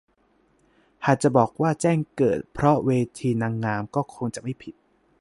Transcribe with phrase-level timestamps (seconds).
[1.05, 4.75] หากจะบอกว่าแจ้งเกิดเพราะเวทีนางงามก็คงจะไม่ผิด